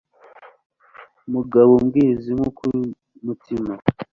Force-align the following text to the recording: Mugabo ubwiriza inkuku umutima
Mugabo 1.33 1.71
ubwiriza 1.79 2.27
inkuku 2.33 2.63
umutima 3.19 3.73